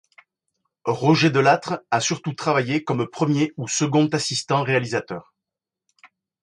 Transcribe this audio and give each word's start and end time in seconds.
Roger 0.87 1.29
Delattre 1.29 1.83
a 1.91 1.99
surtout 2.01 2.33
travaillé 2.33 2.83
comme 2.83 3.07
premier 3.07 3.53
ou 3.57 3.67
second 3.67 4.07
assistant 4.07 4.63
réalisateur. 4.63 5.35